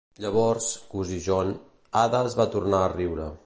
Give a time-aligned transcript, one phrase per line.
[0.23, 1.53] "Llavors, cosí John-"
[2.05, 3.33] Ada es va tornar a riure.